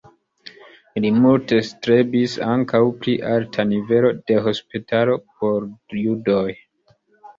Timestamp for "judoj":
6.05-6.47